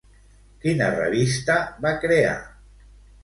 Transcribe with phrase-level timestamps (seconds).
[0.63, 2.35] Quina revista va crear?